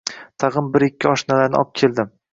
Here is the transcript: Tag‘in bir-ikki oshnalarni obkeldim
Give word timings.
Tag‘in 0.43 0.71
bir-ikki 0.77 1.09
oshnalarni 1.11 1.63
obkeldim 1.63 2.11